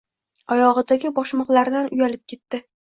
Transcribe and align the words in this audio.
Oyog`idagi 0.55 1.13
bogshmoqlaridan 1.21 1.95
uyalib 2.01 2.27
ketdi 2.35 2.67